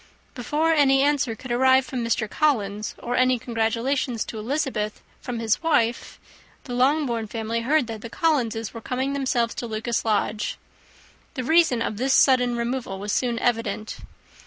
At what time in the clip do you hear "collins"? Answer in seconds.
2.27-2.95